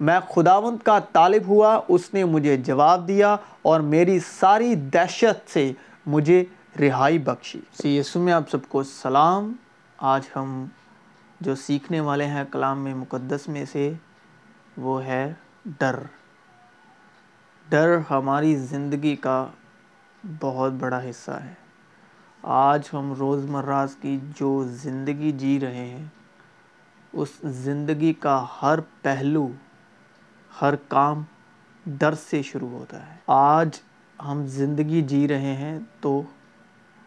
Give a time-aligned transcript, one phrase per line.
[0.00, 5.72] میں خداوند کا طالب ہوا، اس نے مجھے جواب دیا اور میری ساری دہشت سے
[6.06, 6.44] مجھے
[6.80, 9.52] رہائی بخشی۔ سی، یسو میں آپ سب کو سلام۔
[9.98, 10.66] آج ہم
[11.40, 13.92] جو سیکھنے والے ہیں کلام میں مقدس میں سے،
[14.76, 15.32] وہ ہے
[15.66, 15.98] ڈر۔
[17.68, 19.46] ڈر ہماری زندگی کا
[20.40, 21.54] بہت بڑا حصہ ہے۔
[22.42, 26.04] آج ہم روزمرہ کی جو زندگی جی رہے ہیں،
[27.12, 29.48] اس زندگی کا ہر پہلو
[30.62, 31.22] ہر کام
[31.86, 33.68] ڈر سے شروع ہوتا ہے۔ آج
[34.24, 36.22] ہم زندگی جی رہے ہیں تو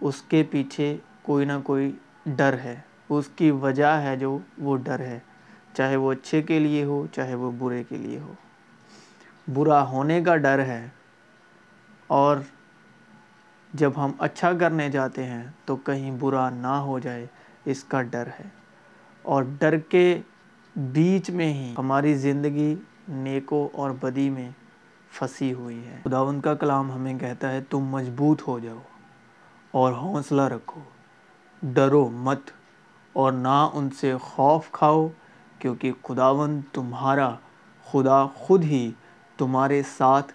[0.02, 1.92] اس کے پیچھے کوئی نہ کوئی
[2.26, 2.80] ڈر ہے۔
[3.10, 5.20] اس کی وجہ ہے جو وہ ڈر ہے،
[5.74, 8.34] چاہے وہ اچھے کے لیے ہو، چاہے وہ برے کے لیے ہو۔
[9.54, 10.90] برا ہونے کا ڈر ہے
[12.08, 12.38] اور
[13.74, 17.26] جب ہم اچھا کرنے جاتے ہیں تو کہیں برا نہ ہو جائے،
[17.66, 18.50] اس کا ڈر ہے۔
[19.22, 20.22] اور ڈر کے
[20.76, 22.76] بیچ میں ہی ہماری زندگی
[23.08, 24.52] نیکو اور بدی میں
[25.12, 28.80] پھنسی ہوئی ہے۔ خداون کا کلام ہمیں کہتا ہے، تم مضبوط ہو جاؤ
[29.72, 30.82] اور حوصلہ رکھو۔
[31.64, 32.40] ڈرو مت
[33.14, 35.08] اور نہ ان سے خوف کھاؤ،
[35.60, 37.36] کیونکہ خداون تمہارا
[37.92, 38.92] خدا خود ہی
[39.38, 40.34] تمہارے ساتھ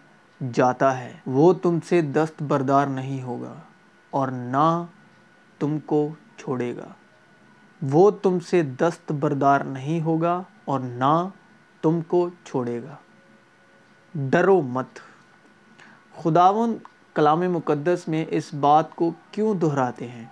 [0.53, 3.55] جاتا ہے۔ وہ تم سے دست بردار نہیں ہوگا
[4.11, 4.84] اور نہ
[5.59, 6.87] تم کو چھوڑے گا۔
[7.91, 11.28] وہ تم سے دست بردار نہیں ہوگا اور نہ
[11.87, 12.95] تم کو چھوڑے گا۔
[14.15, 14.87] ڈرو مت۔
[16.17, 16.77] خداون
[17.15, 20.25] کلام مقدس میں اس بات کو کیوں دہراتے ہیں؟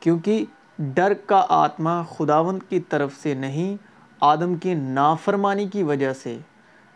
[0.00, 0.44] کیونکہ
[0.78, 3.76] ڈر کا آتما خداون کی طرف سے نہیں،
[4.20, 6.38] آدم کی نافرمانی کی وجہ سے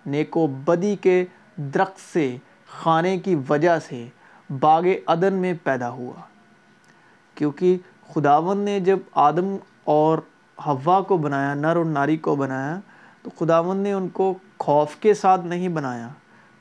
[0.06, 1.24] نیک و بدی کے
[1.56, 2.36] درخت سے،
[2.68, 4.08] خانے کی وجہ سے
[4.60, 6.20] باغ عدن میں پیدا ہوا۔
[7.34, 7.78] کیونکہ
[8.14, 10.18] خداون نے جب آدم اور
[10.66, 12.80] ہوا کو بنایا، نر اور ناری کو بنایا
[13.26, 16.08] تو خداون نے ان کو خوف کے ساتھ نہیں بنایا،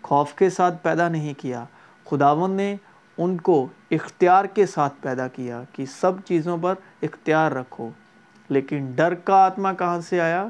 [0.02, 1.66] خوف کے ساتھ پیدا نہیں کیا۔
[2.10, 2.76] خداون نے
[3.18, 7.90] ان کو اختیار کے ساتھ پیدا کیا کہ سب چیزوں پر اختیار رکھو۔
[8.50, 10.48] لیکن ڈر کا آتما کہاں سے آیا؟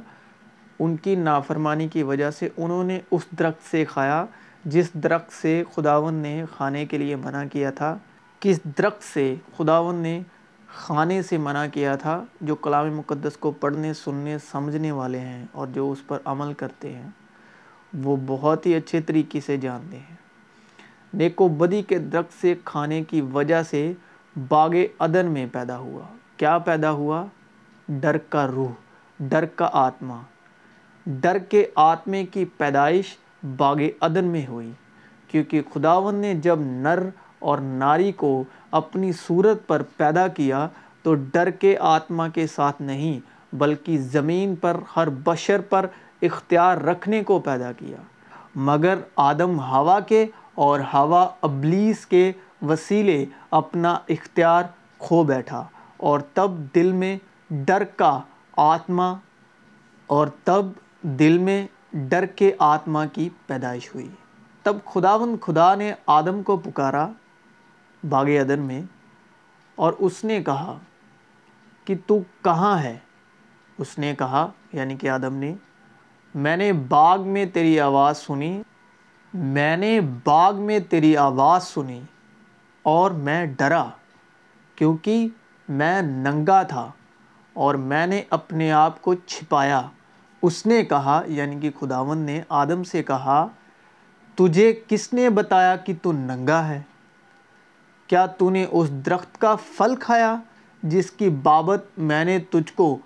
[0.80, 4.26] ان کی نافرمانی کی وجہ سے انہوں نے اس درخت سے کھایا،
[4.66, 7.98] جس درخت سے خداون نے کھانے کے لیے منع کیا تھا۔
[8.40, 10.22] کس درخت سے خداون نے
[10.78, 15.68] کھانے سے منع کیا تھا جو کلام مقدس کو پڑھنے، سننے، سمجھنے والے ہیں اور
[15.68, 17.10] جو اس پر عمل کرتے ہیں،
[18.04, 20.16] وہ بہت ہی اچھے طریقے سے جانتے ہیں۔
[21.14, 23.94] نیک و بدی کے درخت سے کھانے کی وجہ سے
[24.50, 24.70] باغ
[25.00, 27.26] عدن میں پیدا ہوا۔ کیا پیدا ہوا؟
[27.90, 28.72] ڈر کا روح،
[29.20, 30.22] ڈر کا آتما۔
[31.06, 33.18] ڈر کے آتمے کی پیدائش
[33.58, 34.72] باغ عدن میں ہوئی،
[35.28, 37.00] کیونکہ خداون نے جب نر
[37.46, 40.68] اور ناری کو اپنی صورت پر پیدا کیا
[41.04, 43.20] تو ڈر کے آتما کے ساتھ نہیں،
[43.56, 45.86] بلکہ زمین پر، ہر بشر پر
[46.22, 47.98] اختیار رکھنے کو پیدا کیا۔
[48.56, 54.64] مگر آدم ہوا کے اور ہوا ابلیس کے وسیلے اپنا اختیار
[54.98, 55.64] کھو بیٹھا
[55.98, 57.18] اور تب دل میں
[57.50, 58.20] ڈر کا
[58.58, 59.14] آتما
[60.08, 60.66] اور تب
[61.02, 64.10] دل میں ڈر کے آتما کی پیدائش ہوئی۔
[64.64, 67.08] تب خداون خدا نے آدم کو پکارا
[68.10, 68.82] باغ عدن میں
[69.76, 70.78] اور اس نے کہا
[71.86, 72.98] کہ تو کہاں ہے؟
[73.78, 75.56] اس نے کہا یعنی کہ آدم نے،
[76.36, 78.62] میں نے باغ میں تیری آواز سنی،
[79.34, 82.02] میں نے باغ میں تیری آواز سنی
[82.84, 83.86] اور میں ڈرا
[84.76, 85.28] کیونکہ
[85.70, 86.92] میں ننگا تھا
[87.54, 89.82] اور میں نے اپنے آپ کو چھپایا۔
[90.42, 93.48] اس نے کہا یعنی کہ خداون نے آدم سے کہا،
[94.36, 96.82] تجھے کس نے بتایا کہ تو ننگا ہے؟
[98.08, 100.36] کیا تو نے اس درخت کا پھل کھایا
[100.84, 102.98] جس کی بابت میں نے تجھ کو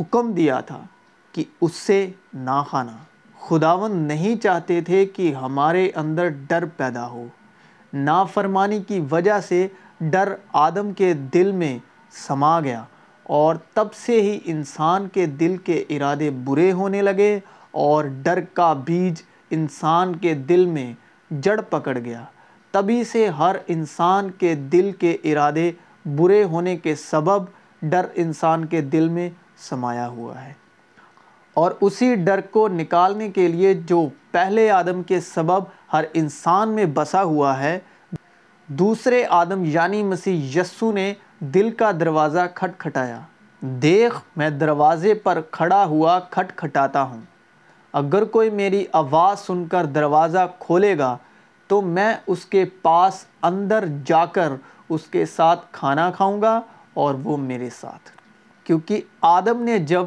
[0.00, 0.80] حکم دیا تھا
[1.32, 2.96] کہ اس سے نہ کھانا؟
[3.40, 7.26] خداون نہیں چاہتے تھے کہ ہمارے اندر ڈر پیدا ہو۔
[7.92, 9.68] نافرمانی کی وجہ سے
[10.00, 11.78] ڈر آدم کے دل میں
[12.10, 12.84] سما گیا
[13.22, 17.40] اور تب سے ہی انسان کے دل کے ارادے برے ہونے لگے
[17.70, 20.92] اور ڈر کا بیج انسان کے دل میں
[21.30, 22.24] جڑ پکڑ گیا۔
[22.76, 25.72] تبھی سے ہر انسان کے دل کے ارادے
[26.16, 27.42] برے ہونے کے سبب
[27.82, 30.52] ڈر انسان کے دل میں سمایا ہوا ہے۔
[31.54, 35.62] اور اسی ڈر کو نکالنے کے لیے جو پہلے آدم کے سبب
[35.92, 37.78] ہر انسان میں بسا ہوا ہے،
[38.66, 43.20] دوسرے آدم یعنی مسیح یسو نے دل کا دروازہ کھٹ کھٹایا
[43.60, 47.20] دیکھ، میں دروازے پر کھڑا ہوا کھٹ کھٹاتا ہوں۔
[47.92, 51.16] اگر کوئی میری آواز سن کر دروازہ کھولے گا
[51.66, 54.52] تو میں اس کے پاس اندر جا کر
[54.88, 56.60] اس کے ساتھ کھانا کھاؤں گا
[56.94, 58.10] اور وہ میرے ساتھ۔
[58.64, 60.04] کیونکہ آدم نے جب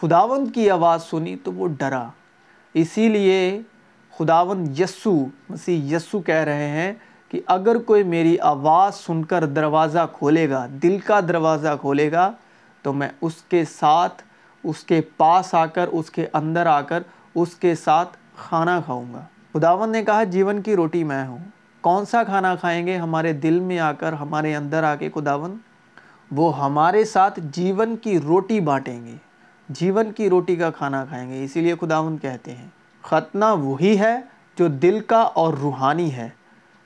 [0.00, 2.08] خداوند کی آواز سنی تو وہ ڈرا۔
[2.74, 3.60] اسی لیے
[4.18, 6.92] خداون یسو، مسیح یسو کہہ رہے ہیں
[7.28, 12.32] کہ اگر کوئی میری آواز سن کر دروازہ کھولے گا، دل کا دروازہ کھولے گا،
[12.82, 14.22] تو میں اس کے ساتھ،
[14.64, 17.02] اس کے پاس آ کر، اس کے اندر آ کر،
[17.34, 19.24] اس کے ساتھ کھانا کھاؤں گا۔
[19.54, 21.38] خداون نے کہا، جیون کی روٹی میں ہوں۔
[21.80, 25.56] کون سا کھانا کھائیں گے ہمارے دل میں آ کر، ہمارے اندر آ کے خداون؟
[26.30, 29.14] وہ ہمارے ساتھ جیون کی روٹی بانٹیں گے۔
[29.68, 32.68] جیون کی روٹی کا کھانا کھائیں گے۔ اسی لیے خداون کہتے ہیں،
[33.02, 34.20] ختنہ وہی ہے
[34.58, 36.28] جو دل کا اور روحانی ہے،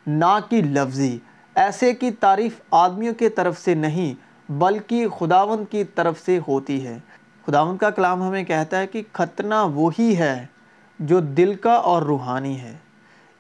[0.07, 1.19] نہ کہ لفظی۔
[1.55, 4.15] ایسے کی تعریف آدمیوں کے طرف سے نہیں،
[4.53, 6.99] بلکہ خداون کی طرف سے ہوتی ہے۔
[7.47, 10.47] خداون کا کلام ہمیں کہتا ہے کہ ختنہ وہی ہے
[10.99, 12.77] جو دل کا اور روحانی ہے۔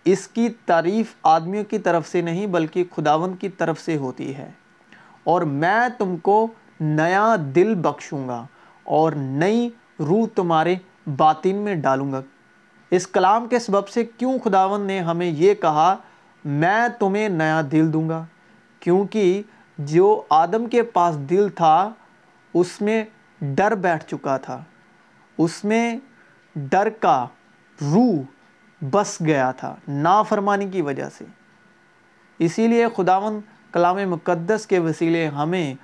[0.05, 4.51] اس کی تعریف آدمیوں کی طرف سے نہیں بلکہ خداون کی طرف سے ہوتی ہے۔
[5.25, 6.47] اور میں تم کو
[6.81, 8.47] نیا دل بخشوں گا
[8.85, 9.69] اور نئی
[10.01, 10.75] روح تمہارے
[11.17, 12.21] باطن میں ڈالوں گا۔
[12.91, 15.97] اس کلام کے سبب سے کیوں خداون نے ہمیں یہ کہا،
[16.45, 18.25] میں تمہیں نیا دل دوں گا۔
[18.81, 19.43] کیونکہ
[19.79, 21.91] جو آدم کے پاس دل تھا،
[22.55, 23.05] اس میں
[23.41, 24.65] ڈر بیٹھ چکا تھا۔
[25.39, 25.99] اس میں
[26.57, 27.27] ڈر کا
[27.83, 28.23] روح
[28.91, 31.25] بس گیا تھا، نافرمانی کی وجہ سے۔
[32.39, 33.41] اسی لیے خداون
[33.73, 35.75] کلام مقدس کے وسیلے ہمیں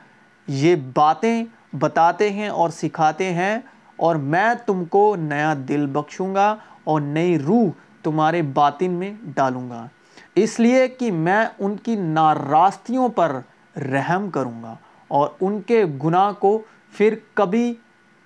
[0.49, 3.59] یہ باتیں بتاتے ہیں اور سکھاتے ہیں
[3.97, 7.71] اور میں تم کو نیا دل بخشوں گا اور نئی روح
[8.03, 9.87] تمہارے باطن میں ڈالوں گا
[10.35, 13.41] اس لیے کہ میں ان کی ناراستیوں پر
[13.77, 14.75] رحم کروں گا
[15.09, 16.63] اور ان کے گناہ کو
[16.93, 17.75] پھر کبھی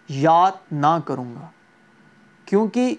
[0.09, 1.47] یاد نہ کروں گا
[2.45, 2.95] کیونکہ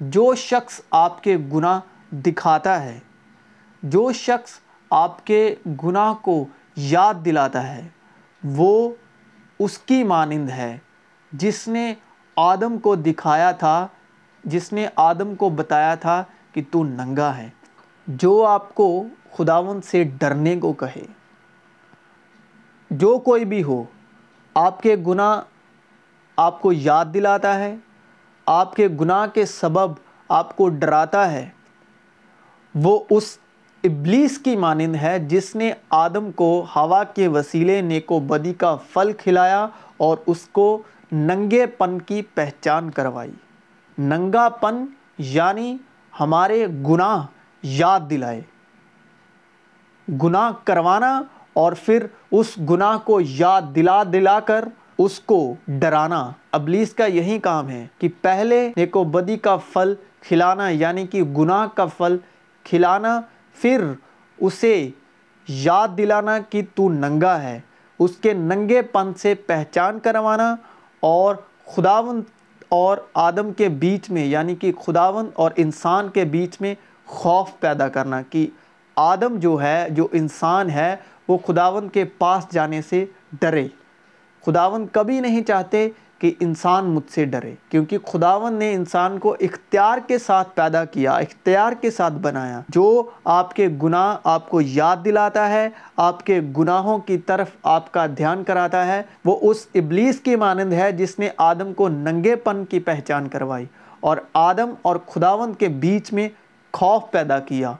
[0.00, 1.80] جو شخص آپ کے گناہ
[2.14, 2.98] دکھاتا ہے،
[3.82, 4.50] جو شخص
[4.90, 5.54] آپ کے
[5.84, 7.88] گناہ کو یاد دلاتا ہے،
[8.44, 8.94] وہ
[9.58, 10.78] اس کی مانند ہے۔
[11.32, 11.94] جس نے
[12.36, 13.86] آدم کو دکھایا تھا،
[14.44, 17.48] جس نے آدم کو بتایا تھا کہ تو ننگا ہے۔
[18.06, 21.06] جو آپ کو خداون سے ڈرنے کو کہے،
[22.90, 23.84] جو کوئی بھی ہو،
[24.54, 25.40] آپ کے گناہ
[26.36, 27.76] آپ کو یاد دلاتا ہے۔
[28.52, 29.90] آپ کے گناہ کے سبب
[30.28, 31.48] آپ کو ڈراتا ہے۔
[32.74, 33.38] وہ اس
[33.84, 38.76] ابلیس کی مانند ہے جس نے آدم کو ہوا کے وسیلے نیک و بدی کا
[38.92, 39.66] پھل کھلایا
[39.96, 40.82] اور اس کو
[41.12, 43.30] ننگے پن کی پہچان کروائی۔
[43.98, 44.84] ننگا پن
[45.18, 45.76] یعنی
[46.20, 47.26] ہمارے گناہ
[47.62, 48.40] یاد دلائے۔
[50.22, 54.64] گناہ کروانا اور پھر اس گناہ کو یاد دلا دلا کر
[54.98, 59.94] اس کو ڈرانا۔ ابلیس کا یہی کام ہے کہ پہلے نیک و بدی کا پھل
[60.20, 62.16] کھلانا یعنی کہ گناہ کا پھل
[62.64, 63.20] کھلانا،
[63.54, 63.84] پھر
[64.38, 64.90] اسے
[65.48, 67.60] یاد دلانا کہ تو ننگا ہے،
[67.98, 70.54] اس کے ننگے پن سے پہچان کروانا
[71.00, 71.34] اور
[71.66, 72.20] خداون
[72.68, 76.74] اور آدم کے بیچ میں یعنی کہ خداون اور انسان کے بیچ میں
[77.06, 78.46] خوف پیدا کرنا کہ
[78.96, 80.96] آدم جو ہے، جو انسان ہے،
[81.28, 83.04] وہ خداون کے پاس جانے سے
[83.40, 83.66] ڈرے۔
[84.46, 85.88] خداون کبھی نہیں چاہتے
[86.20, 91.12] کہ انسان مجھ سے ڈرے، کیونکہ خداون نے انسان کو اختیار کے ساتھ پیدا کیا،
[91.12, 96.40] اختیار کے ساتھ بنایا، جو آپ کے گناہ آپ کو یاد دلاتا ہے، آپ کے
[96.58, 101.18] گناہوں کی طرف آپ کا دھیان کراتا ہے۔ وہ اس ابلیس کی مانند ہے جس
[101.18, 103.66] نے آدم کو ننگے پن کی پہچان کروائی
[104.00, 106.28] اور آدم اور خداون کے بیچ میں
[106.72, 107.72] خوف پیدا کیا۔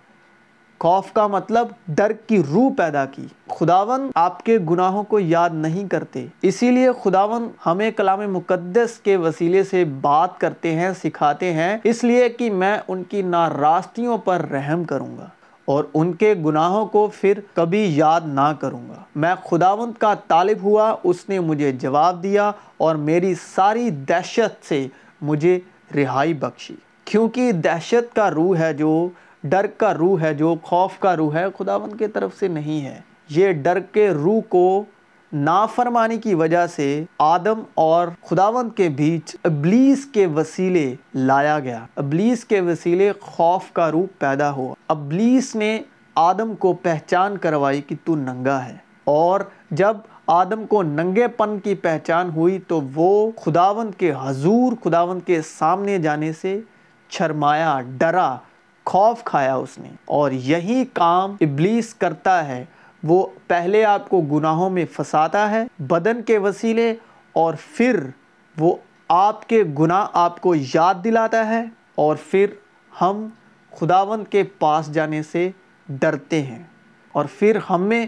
[0.80, 5.88] خوف کا مطلب ڈر کی روح پیدا کی۔ خداون آپ کے گناہوں کو یاد نہیں
[5.88, 11.78] کرتے، اسی لیے خداون ہمیں کلام مقدس کے وسیلے سے بات کرتے ہیں، سکھاتے ہیں۔
[11.84, 15.26] اس لیے کہ میں ان کی ناراستیوں پر رحم کروں گا
[15.64, 20.58] اور ان کے گناہوں کو پھر کبھی یاد نہ کروں گا۔ میں خداون کا طالب
[20.62, 24.86] ہوا، اس نے مجھے جواب دیا اور میری ساری دہشت سے
[25.20, 25.60] مجھے
[25.94, 29.08] رہائی بخشی۔ کیونکہ دہشت کا روح ہے جو
[29.44, 33.00] ڈر کا روح ہے، جو خوف کا روح ہے خداون کے طرف سے نہیں ہے۔
[33.28, 34.84] یہ ڈر کے روح کو
[35.32, 42.44] نافرمانی کی وجہ سے آدم اور خداون کے بیچ ابلیس کے وسیلے لایا گیا۔ ابلیس
[42.44, 45.82] کے وسیلے خوف کا روح پیدا ہوا۔ ابلیس نے
[46.14, 51.74] آدم کو پہچان کروائی کہ تو ننگا ہے۔ اور جب آدم کو ننگے پن کی
[51.74, 56.60] پہچان ہوئی تو وہ خداون کے حضور خداون کے سامنے جانے سے
[57.08, 58.36] چھرمایا، ڈرا۔
[58.84, 62.64] خوف کھایا اس نے اور یہی کام ابلیس کرتا ہے۔
[63.02, 66.94] وہ پہلے آپ کو گناہوں میں فساتا ہے بدن کے وسیلے
[67.32, 68.00] اور پھر
[68.58, 68.76] وہ
[69.08, 72.46] آپ کے گناہ آپ کو یاد دلاتا ہے اور پھر
[73.00, 73.28] ہم
[73.78, 75.50] خداون کے پاس جانے سے
[75.88, 76.62] ڈرتے ہیں
[77.12, 78.06] اور پھر ہم میں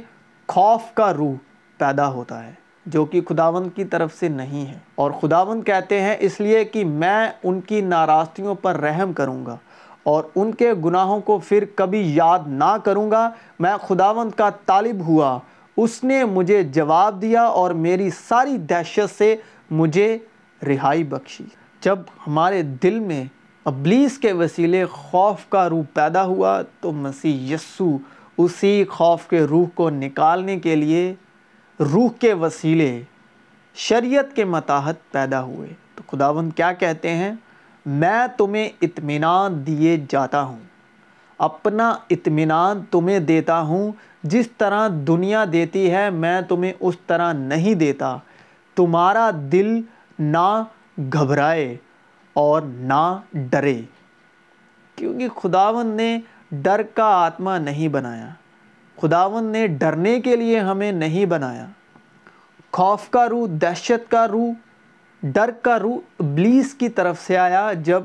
[0.49, 1.33] خوف کا روح
[1.79, 2.53] پیدا ہوتا ہے
[2.87, 6.85] جو کہ خداون کی طرف سے نہیں ہے۔ اور خداون کہتے ہیں اس لیے کہ
[6.85, 9.57] میں ان کی ناراستیوں پر رحم کروں گا۔
[10.03, 13.31] اور ان کے گناہوں کو پھر کبھی یاد نہ کروں گا۔
[13.61, 15.39] میں خداون کا طالب ہوا۔
[15.77, 19.37] اس نے مجھے جواب دیا اور میری ساری دہشت سے
[19.71, 20.19] مجھے
[20.67, 21.45] رہائی بخشی۔
[21.81, 23.25] جب ہمارے دل میں
[23.65, 27.99] ابلیس کے وسیلے خوف کا روح پیدا ہوا تو مسیح یسو
[28.39, 31.15] اسی خوف کے روح کو نکالنے کے لیے
[31.81, 33.03] روح کے وسیلے
[33.75, 37.33] شریعت کے متاحت پیدا ہوئے۔ تو خداوند کیا کہتے ہیں؟
[37.87, 40.59] میں تمہیں اطمینان دیے جاتا ہوں۔
[41.39, 47.75] اپنا اطمینان تمہیں دیتا ہوں۔ جس طرح دنیا دیتی ہے، میں تمہیں اس طرح نہیں
[47.75, 48.17] دیتا۔
[48.75, 49.81] تمہارا دل
[50.19, 50.65] نہ
[50.99, 51.77] گھبرائے
[52.33, 53.83] اور نہ ڈرے۔
[54.97, 56.21] کیونکہ خداون نے
[56.53, 58.29] ڈر کا آتما نہیں بنایا۔
[59.01, 61.67] خداون نے ڈرنے کے لیے ہمیں نہیں بنایا۔
[62.73, 64.53] خوف کا روح، دہشت کا روح
[65.23, 68.03] ڈر کا روح ابلیس کی طرف سے آیا۔ جب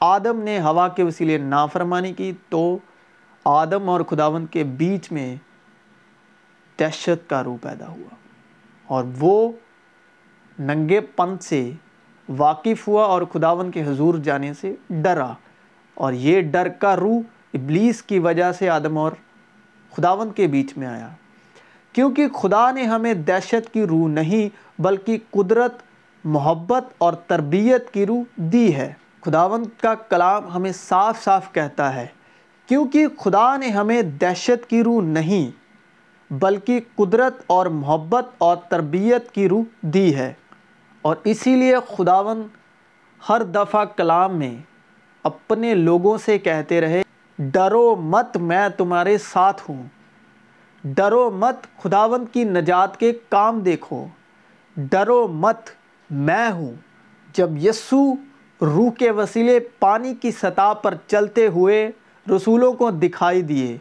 [0.00, 2.78] آدم نے ہوا کے وسیلے نافرمانی کی تو
[3.44, 5.36] آدم اور خداون کے بیچ میں
[6.80, 8.14] دہشت کا روح پیدا ہوا
[8.86, 9.52] اور وہ
[10.58, 11.70] ننگے پن سے
[12.28, 15.32] واقف ہوا اور خداون کے حضور جانے سے ڈرا۔
[15.94, 17.20] اور یہ ڈر کا روح
[17.54, 19.12] ابلیس کی وجہ سے آدم اور
[19.96, 21.08] خداون کے بیچ میں آیا۔
[21.92, 24.48] کیونکہ خدا نے ہمیں دہشت کی روح نہیں
[24.82, 25.85] بلکہ قدرت
[26.26, 28.92] محبت اور تربیت کی روح دی ہے۔
[29.24, 32.06] خداون کا کلام ہمیں صاف صاف کہتا ہے،
[32.66, 35.50] کیونکہ خدا نے ہمیں دہشت کی روح نہیں،
[36.32, 40.32] بلکہ قدرت اور محبت اور تربیت کی روح دی ہے۔
[41.02, 42.42] اور اسی لیے خداون
[43.28, 44.56] ہر دفعہ کلام میں
[45.22, 47.02] اپنے لوگوں سے کہتے رہے،
[47.38, 49.82] ڈرو مت، میں تمہارے ساتھ ہوں۔
[50.84, 54.06] ڈرو مت خداون کی نجات کے کام دیکھو۔
[54.76, 55.58] ڈرو مت
[56.10, 56.72] میں ہوں۔
[57.32, 58.14] جب یسو
[58.60, 61.90] روح کے وسیلے پانی کی سطح پر چلتے ہوئے
[62.36, 63.76] رسولوں کو دکھائی دیے،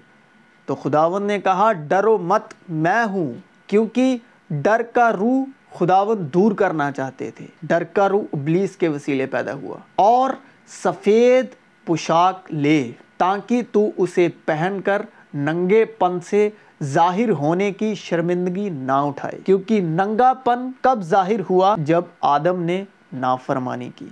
[0.65, 3.34] تو خداون نے کہا، ڈرو مت، میں ہوں۔
[3.67, 4.17] کیونکہ
[4.50, 9.53] ڈر کا روح خداون دور کرنا چاہتے تھے۔ ڈر کا روح ابلیس کے وسیلے پیدا
[9.53, 10.29] ہوا۔ اور
[10.67, 11.46] سفید
[11.86, 15.01] پوشاک لے، تاکہ تو اسے پہن کر
[15.34, 16.50] ننگے پن سے
[16.84, 22.84] ظاہر ہونے کی شرمندگی نہ اٹھائے، کیونکہ ننگا پن کب ظاہر ہوا؟ جب آدم نے
[23.13, 24.08] نافرمانی کی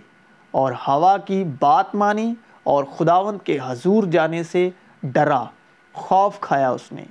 [0.51, 4.70] اور ہوا کی بات مانی اور خداون کے حضور جانے سے
[5.03, 5.43] ڈرا،
[5.93, 7.03] خوف کھایا اس نے۔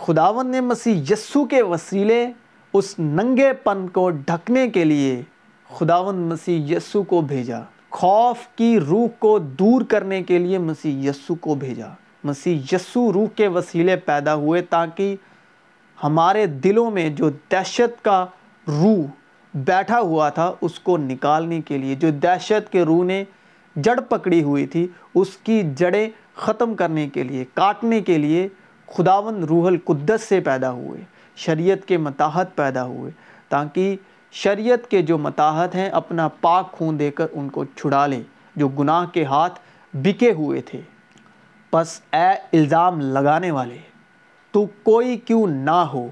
[0.00, 2.32] خداون نے مسیح یسو کے وسیلے
[2.72, 5.22] اس ننگے پن کو ڈھکنے کے لیے
[5.74, 11.34] خداون مسیح یسو کو بھیجا۔ خوف کی روح کو دور کرنے کے لیے مسیح یسو
[11.34, 11.86] کو بھیجا۔
[12.24, 15.16] مسیح یسو روح کے وسیلے پیدا ہوئے تاکہ
[16.04, 18.26] ہمارے دلوں میں جو دہشت کا
[18.68, 19.04] روح
[19.54, 23.24] بیٹھا ہوا تھا، اس کو نکالنے کے لیے، جو دہشت کے روح نے
[23.76, 28.48] جڑ پکڑی ہوئی تھی، اس کی جڑیں ختم کرنے کے لیے، کاٹنے کے لیے
[28.86, 31.00] خداون روح القدس سے پیدا ہوئے،
[31.36, 33.10] شریعت کے متاحت پیدا ہوئے،
[33.48, 33.96] تاکہ
[34.32, 38.22] شریعت کے جو متاحت ہیں، اپنا پاک خون دے کر ان کو چھڑا لے
[38.56, 39.60] جو گناہ کے ہاتھ
[39.94, 40.80] بکے ہوئے تھے۔
[41.70, 43.78] پس اے الزام لگانے والے،
[44.50, 46.06] تو کوئی کیوں نہ ہو؟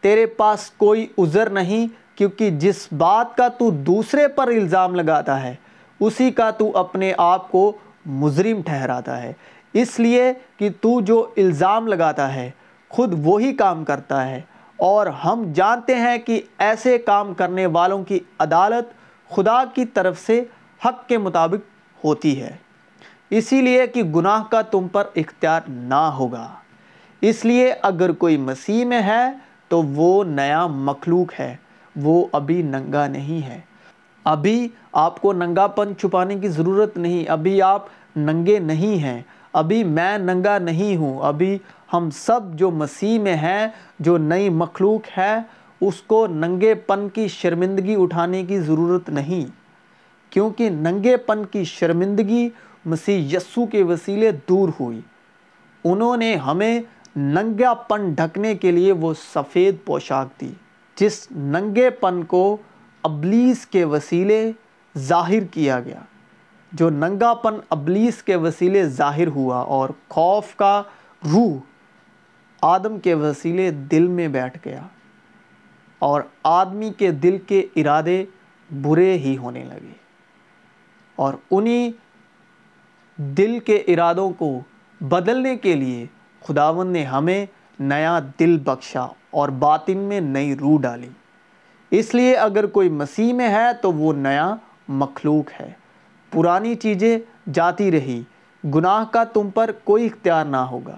[0.00, 1.86] تیرے پاس کوئی عذر نہیں،
[2.18, 5.54] کیونکہ جس بات کا تو دوسرے پر الزام لگاتا ہے،
[6.00, 7.72] اسی کا تو اپنے آپ کو
[8.06, 9.32] مجرم ٹھہراتا ہے۔
[9.72, 12.50] اس لیے کہ تو جو الزام لگاتا ہے،
[12.88, 14.40] خود وہی کام کرتا ہے۔
[14.76, 18.92] اور ہم جانتے ہیں کہ ایسے کام کرنے والوں کی عدالت
[19.30, 20.44] خدا کی طرف سے
[20.84, 21.54] حق کے مطابق
[22.04, 22.56] ہوتی ہے۔
[23.30, 26.54] اسی لیے کہ گناہ کا تم پر اختیار نہ ہوگا۔
[27.20, 29.32] اس لیے اگر کوئی مسیح میں ہے
[29.68, 31.56] تو وہ نیا مخلوق ہے،
[31.96, 33.60] وہ ابھی ننگا نہیں ہے۔
[34.24, 39.84] ابھی آپ کو ننگا پن چھپانے کی ضرورت نہیں، ابھی آپ ننگے نہیں ہیں۔ ابھی
[39.84, 41.58] میں ننگا نہیں ہوں، ابھی
[41.92, 43.68] ہم سب جو مسیح میں ہیں،
[43.98, 45.36] جو نئی مخلوق ہے،
[45.80, 49.50] اس کو ننگے پن کی شرمندگی اٹھانے کی ضرورت نہیں۔
[50.30, 52.48] کیونکہ ننگے پن کی شرمندگی
[52.88, 55.00] مسیح یسو کے وسیلے دور ہوئی۔
[55.84, 56.80] انہوں نے ہمیں
[57.16, 60.52] ننگا پن ڈھکنے کے لیے وہ سفید پوشاک دی،
[60.96, 62.56] جس ننگے پن کو
[63.02, 64.52] ابلیس کے وسیلے
[64.98, 66.00] ظاہر کیا گیا۔
[66.72, 70.82] جو ننگا پن ابلیس کے وسیلے ظاہر ہوا اور خوف کا
[71.32, 71.58] روح
[72.62, 74.82] آدم کے وسیلے دل میں بیٹھ گیا
[75.98, 78.24] اور آدمی کے دل کے ارادے
[78.82, 79.92] برے ہی ہونے لگے۔
[81.16, 81.90] اور انہی
[83.18, 84.60] دل کے ارادوں کو
[85.00, 86.06] بدلنے کے لیے
[86.40, 87.46] خداون نے ہمیں
[87.80, 91.08] نیا دل بخشا اور باطن میں نئی روح ڈالی۔
[91.90, 94.54] اس لیے اگر کوئی مسیح میں ہے تو وہ نیا
[94.88, 95.72] مخلوق ہے۔
[96.30, 97.18] پرانی چیزیں
[97.52, 98.22] جاتی رہی۔
[98.74, 100.96] گناہ کا تم پر کوئی اختیار نہ ہوگا۔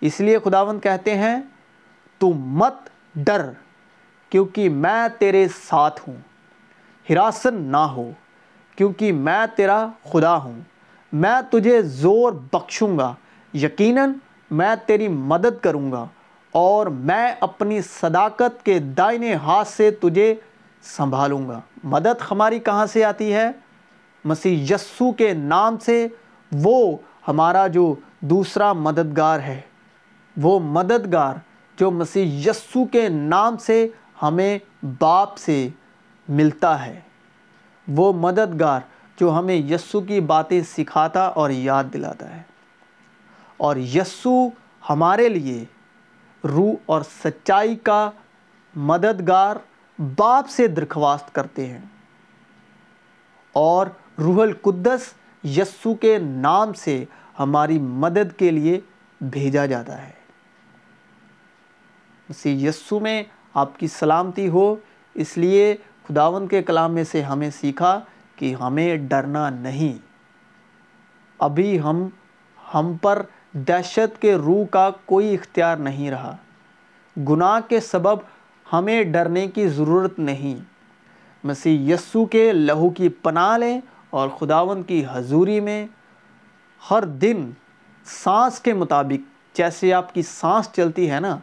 [0.00, 1.36] اس لیے خداوند کہتے ہیں
[2.18, 2.74] تم مت
[3.14, 3.50] ڈر،
[4.30, 6.16] کیونکہ میں تیرے ساتھ ہوں۔
[7.10, 8.10] ہراسن نہ ہو،
[8.76, 10.60] کیونکہ میں تیرا خدا ہوں۔
[11.12, 13.14] میں تجھے زور بخشوں گا،
[13.54, 14.12] یقیناً
[14.50, 16.06] میں تیری مدد کروں گا
[16.50, 20.34] اور میں اپنی صداقت کے دائنے ہاتھ سے تجھے
[20.82, 23.50] سنبھالوں گا۔ مدد ہماری کہاں سے آتی ہے؟
[24.24, 26.06] مسیح یسو کے نام سے۔
[26.52, 26.96] وہ
[27.28, 29.60] ہمارا جو دوسرا مددگار ہے،
[30.36, 31.34] وہ مددگار
[31.80, 33.88] جو مسیح یسو کے نام سے
[34.22, 34.58] ہمیں
[35.00, 35.68] باپ سے
[36.28, 37.00] ملتا ہے۔
[37.88, 38.80] وہ مددگار
[39.16, 42.42] جو ہمیں یسو کی باتیں سکھاتا اور یاد دلاتا ہے۔
[43.56, 44.48] اور یسو
[44.90, 45.64] ہمارے لیے
[46.44, 48.10] روح اور سچائی کا
[48.76, 49.56] مددگار
[50.16, 51.80] باپ سے درخواست کرتے ہیں۔
[53.52, 53.86] اور
[54.18, 55.12] روح القدس
[55.44, 57.04] یسو کے نام سے
[57.38, 58.80] ہماری مدد کے لیے
[59.20, 60.12] بھیجا جاتا ہے۔
[62.28, 63.22] مسیح یسو میں
[63.54, 64.74] آپ کی سلامتی ہو۔
[65.14, 65.76] اس لیے
[66.08, 68.00] خداون کے کلام میں سے ہمیں سیکھا
[68.36, 69.98] کہ ہمیں ڈرنا نہیں۔
[71.38, 72.08] ابھی ہم
[72.74, 76.36] ہم پر دہشت کے روح کا کوئی اختیار نہیں رہا۔
[77.28, 78.18] گناہ کے سبب
[78.72, 80.56] ہمیں ڈرنے کی ضرورت نہیں۔
[81.44, 85.86] مسیح یسو کے لہو کی پناہ لیں اور خداون کی حضوری میں
[86.90, 87.50] ہر دن
[88.04, 91.38] سانس کے مطابق، جیسے آپ کی سانس چلتی ہے نا،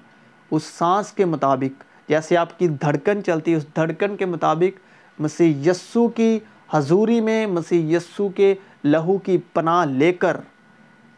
[0.52, 4.80] اس سانس کے مطابق، جیسے آپ کی دھڑکن چلتی ہے، اس دھڑکن کے مطابق
[5.22, 6.40] مسیح یسو کی
[6.74, 10.38] حضوری میں مسیح یسو کے لہو کی پناہ لے کر،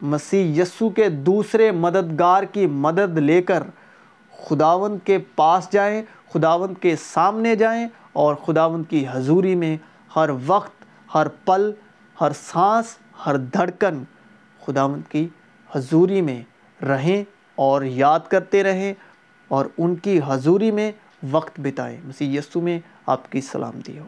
[0.02, 3.62] مسیح یسو کے دوسرے مددگار کی مدد لے کر
[4.46, 9.76] خداوند کے پاس جائیں، خداوند کے سامنے جائیں اور خداوند کی حضوری میں
[10.16, 10.84] ہر وقت،
[11.14, 11.70] ہر پل،
[12.20, 12.96] ہر سانس،
[13.26, 14.04] ہر دھڑکن
[14.64, 15.28] خداوند کی
[15.74, 16.42] حضوری میں
[16.84, 18.94] رہیں اور یاد کرتے رہیں
[19.48, 20.92] اور ان کی حضوری میں
[21.30, 24.04] وقت بتائیں۔ مسیح یسو میں آپ کی سلامتی ہو۔